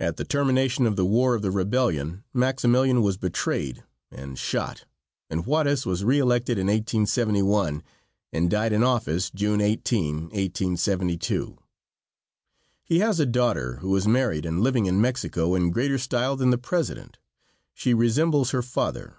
[0.00, 4.86] At the termination of the War of the Rebellion Maximilian was betrayed and shot,
[5.30, 7.84] and Juarez was re elected in 1871,
[8.32, 11.58] and died in office June 18, 1872.
[12.82, 16.50] He has a daughter who is married and living in Mexico in greater style than
[16.50, 17.18] the president.
[17.72, 19.14] She resembles her father.